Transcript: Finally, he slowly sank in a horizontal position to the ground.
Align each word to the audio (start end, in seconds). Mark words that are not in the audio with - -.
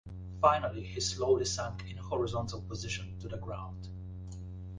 Finally, 0.41 0.83
he 0.83 0.99
slowly 0.99 1.45
sank 1.45 1.85
in 1.87 1.99
a 1.99 2.01
horizontal 2.01 2.59
position 2.63 3.15
to 3.19 3.27
the 3.27 3.37
ground. 3.37 3.87